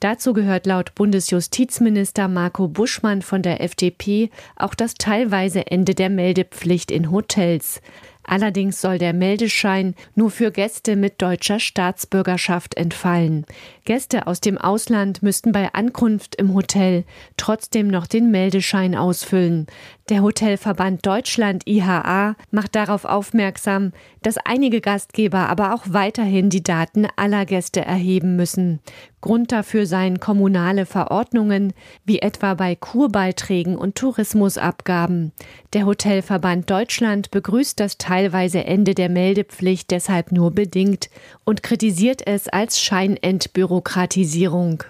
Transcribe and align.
Dazu 0.00 0.32
gehört 0.32 0.66
laut 0.66 0.94
Bundesjustizminister 0.94 2.28
Marco 2.28 2.68
Buschmann 2.68 3.20
von 3.20 3.42
der 3.42 3.60
FDP 3.60 4.30
auch 4.54 4.74
das 4.74 4.94
teilweise 4.94 5.66
Ende 5.66 5.94
der 5.94 6.08
Meldepflicht 6.08 6.92
in 6.92 7.10
Hotels. 7.10 7.80
Allerdings 8.22 8.80
soll 8.80 8.98
der 8.98 9.14
Meldeschein 9.14 9.94
nur 10.14 10.30
für 10.30 10.52
Gäste 10.52 10.96
mit 10.96 11.20
deutscher 11.22 11.58
Staatsbürgerschaft 11.58 12.76
entfallen. 12.76 13.46
Gäste 13.88 14.26
aus 14.26 14.42
dem 14.42 14.58
Ausland 14.58 15.22
müssten 15.22 15.50
bei 15.50 15.72
Ankunft 15.72 16.34
im 16.34 16.52
Hotel 16.52 17.04
trotzdem 17.38 17.88
noch 17.88 18.06
den 18.06 18.30
Meldeschein 18.30 18.94
ausfüllen. 18.94 19.66
Der 20.10 20.20
Hotelverband 20.22 21.06
Deutschland 21.06 21.66
IHA 21.66 22.36
macht 22.50 22.74
darauf 22.74 23.06
aufmerksam, 23.06 23.92
dass 24.22 24.36
einige 24.36 24.82
Gastgeber 24.82 25.48
aber 25.48 25.74
auch 25.74 25.84
weiterhin 25.86 26.50
die 26.50 26.62
Daten 26.62 27.06
aller 27.16 27.46
Gäste 27.46 27.82
erheben 27.82 28.36
müssen. 28.36 28.80
Grund 29.20 29.52
dafür 29.52 29.84
seien 29.84 30.20
kommunale 30.20 30.86
Verordnungen, 30.86 31.72
wie 32.04 32.20
etwa 32.20 32.54
bei 32.54 32.76
Kurbeiträgen 32.76 33.76
und 33.76 33.96
Tourismusabgaben. 33.96 35.32
Der 35.72 35.86
Hotelverband 35.86 36.70
Deutschland 36.70 37.30
begrüßt 37.30 37.80
das 37.80 37.98
teilweise 37.98 38.64
Ende 38.64 38.94
der 38.94 39.08
Meldepflicht 39.08 39.90
deshalb 39.90 40.30
nur 40.30 40.52
bedingt 40.52 41.10
und 41.44 41.62
kritisiert 41.62 42.26
es 42.26 42.48
als 42.48 42.80
Scheinentbürokratisierung. 43.78 44.84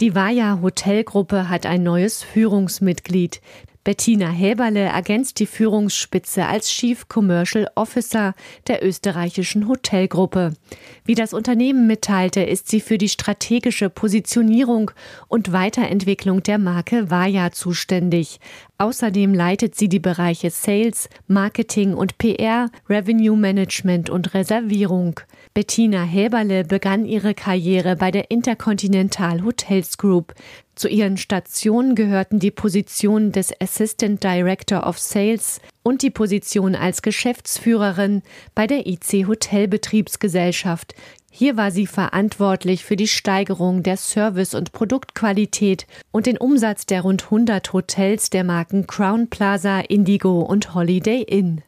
Die 0.00 0.14
Vaja 0.14 0.60
Hotelgruppe 0.60 1.48
hat 1.48 1.64
ein 1.64 1.82
neues 1.82 2.22
Führungsmitglied. 2.22 3.40
Bettina 3.86 4.30
Häberle 4.30 4.80
ergänzt 4.80 5.38
die 5.38 5.46
Führungsspitze 5.46 6.44
als 6.44 6.68
Chief 6.70 7.06
Commercial 7.06 7.70
Officer 7.76 8.34
der 8.66 8.84
österreichischen 8.84 9.68
Hotelgruppe. 9.68 10.54
Wie 11.04 11.14
das 11.14 11.32
Unternehmen 11.32 11.86
mitteilte, 11.86 12.42
ist 12.42 12.68
sie 12.68 12.80
für 12.80 12.98
die 12.98 13.08
strategische 13.08 13.88
Positionierung 13.88 14.90
und 15.28 15.52
Weiterentwicklung 15.52 16.42
der 16.42 16.58
Marke 16.58 17.12
Vaja 17.12 17.52
zuständig. 17.52 18.40
Außerdem 18.78 19.32
leitet 19.32 19.76
sie 19.76 19.88
die 19.88 20.00
Bereiche 20.00 20.50
Sales, 20.50 21.08
Marketing 21.28 21.94
und 21.94 22.18
PR, 22.18 22.70
Revenue 22.88 23.36
Management 23.36 24.10
und 24.10 24.34
Reservierung. 24.34 25.20
Bettina 25.54 26.02
Häberle 26.02 26.64
begann 26.64 27.06
ihre 27.06 27.34
Karriere 27.34 27.94
bei 27.94 28.10
der 28.10 28.32
Intercontinental 28.32 29.44
Hotels 29.44 29.96
Group. 29.96 30.34
Zu 30.76 30.88
ihren 30.88 31.16
Stationen 31.16 31.94
gehörten 31.94 32.38
die 32.38 32.50
Position 32.50 33.32
des 33.32 33.50
Assistant 33.62 34.22
Director 34.22 34.86
of 34.86 34.98
Sales 34.98 35.62
und 35.82 36.02
die 36.02 36.10
Position 36.10 36.74
als 36.74 37.00
Geschäftsführerin 37.00 38.22
bei 38.54 38.66
der 38.66 38.86
IC 38.86 39.26
Hotelbetriebsgesellschaft. 39.26 40.94
Hier 41.30 41.56
war 41.56 41.70
sie 41.70 41.86
verantwortlich 41.86 42.84
für 42.84 42.96
die 42.96 43.08
Steigerung 43.08 43.82
der 43.82 43.96
Service- 43.96 44.54
und 44.54 44.72
Produktqualität 44.72 45.86
und 46.12 46.26
den 46.26 46.36
Umsatz 46.36 46.84
der 46.84 47.00
rund 47.00 47.24
100 47.24 47.72
Hotels 47.72 48.28
der 48.28 48.44
Marken 48.44 48.86
Crown 48.86 49.28
Plaza, 49.28 49.80
Indigo 49.80 50.40
und 50.40 50.74
Holiday 50.74 51.22
Inn. 51.22 51.62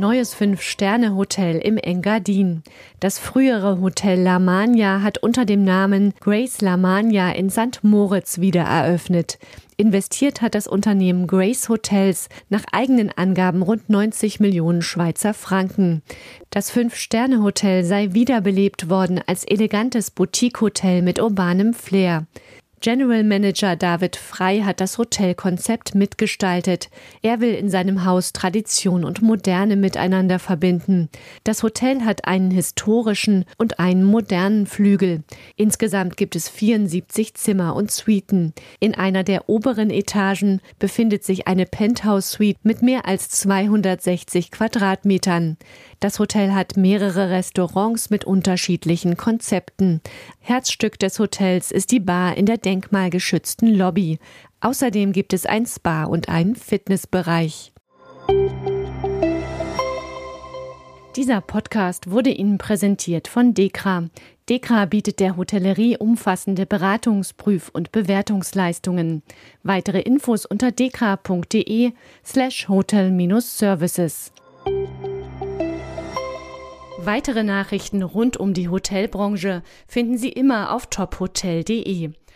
Neues 0.00 0.32
Fünf-Sterne-Hotel 0.32 1.58
im 1.58 1.76
Engadin. 1.76 2.62
Das 3.00 3.18
frühere 3.18 3.82
Hotel 3.82 4.18
La 4.18 4.38
Mania 4.38 5.02
hat 5.02 5.18
unter 5.18 5.44
dem 5.44 5.62
Namen 5.62 6.14
Grace 6.20 6.62
La 6.62 6.78
Mania 6.78 7.30
in 7.32 7.50
St. 7.50 7.80
Moritz 7.82 8.40
wieder 8.40 8.62
eröffnet. 8.62 9.38
Investiert 9.76 10.40
hat 10.40 10.54
das 10.54 10.66
Unternehmen 10.66 11.26
Grace 11.26 11.68
Hotels 11.68 12.30
nach 12.48 12.64
eigenen 12.72 13.10
Angaben 13.10 13.60
rund 13.60 13.90
90 13.90 14.40
Millionen 14.40 14.80
Schweizer 14.80 15.34
Franken. 15.34 16.00
Das 16.48 16.70
Fünf-Sterne-Hotel 16.70 17.84
sei 17.84 18.14
wiederbelebt 18.14 18.88
worden 18.88 19.20
als 19.26 19.44
elegantes 19.44 20.10
Boutique-Hotel 20.10 21.02
mit 21.02 21.20
urbanem 21.20 21.74
Flair. 21.74 22.26
General 22.82 23.22
Manager 23.24 23.76
David 23.76 24.16
Frei 24.16 24.60
hat 24.60 24.80
das 24.80 24.96
Hotelkonzept 24.96 25.94
mitgestaltet. 25.94 26.88
Er 27.20 27.40
will 27.40 27.52
in 27.52 27.68
seinem 27.68 28.06
Haus 28.06 28.32
Tradition 28.32 29.04
und 29.04 29.20
Moderne 29.20 29.76
miteinander 29.76 30.38
verbinden. 30.38 31.10
Das 31.44 31.62
Hotel 31.62 32.06
hat 32.06 32.24
einen 32.24 32.50
historischen 32.50 33.44
und 33.58 33.80
einen 33.80 34.02
modernen 34.02 34.64
Flügel. 34.64 35.22
Insgesamt 35.56 36.16
gibt 36.16 36.34
es 36.36 36.48
74 36.48 37.34
Zimmer 37.34 37.76
und 37.76 37.90
Suiten. 37.90 38.54
In 38.78 38.94
einer 38.94 39.24
der 39.24 39.50
oberen 39.50 39.90
Etagen 39.90 40.62
befindet 40.78 41.22
sich 41.22 41.46
eine 41.46 41.66
Penthouse-Suite 41.66 42.60
mit 42.62 42.80
mehr 42.80 43.06
als 43.06 43.28
260 43.28 44.50
Quadratmetern. 44.50 45.58
Das 46.00 46.18
Hotel 46.18 46.54
hat 46.54 46.78
mehrere 46.78 47.28
Restaurants 47.28 48.08
mit 48.08 48.24
unterschiedlichen 48.24 49.18
Konzepten. 49.18 50.00
Herzstück 50.38 50.98
des 50.98 51.18
Hotels 51.18 51.70
ist 51.70 51.90
die 51.90 52.00
Bar 52.00 52.38
in 52.38 52.46
der 52.46 52.56
denkmalgeschützten 52.70 53.74
Lobby. 53.74 54.20
Außerdem 54.60 55.10
gibt 55.10 55.32
es 55.32 55.44
ein 55.44 55.66
Spa 55.66 56.04
und 56.04 56.28
einen 56.28 56.54
Fitnessbereich. 56.54 57.72
Dieser 61.16 61.40
Podcast 61.40 62.12
wurde 62.12 62.30
Ihnen 62.30 62.58
präsentiert 62.58 63.26
von 63.26 63.54
Dekra. 63.54 64.04
Dekra 64.48 64.84
bietet 64.84 65.18
der 65.18 65.36
Hotellerie 65.36 65.96
umfassende 65.96 66.64
Beratungs-, 66.64 67.34
und 67.72 67.90
Bewertungsleistungen. 67.90 69.24
Weitere 69.64 70.00
Infos 70.02 70.46
unter 70.46 70.70
dekra.de 70.70 71.92
slash 72.24 72.68
hotel-services. 72.68 74.32
Weitere 77.02 77.42
Nachrichten 77.42 78.02
rund 78.02 78.36
um 78.36 78.54
die 78.54 78.68
Hotelbranche 78.68 79.62
finden 79.88 80.18
Sie 80.18 80.28
immer 80.28 80.72
auf 80.72 80.86
tophotel.de. 80.86 82.10